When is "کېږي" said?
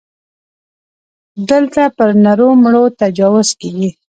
3.59-3.89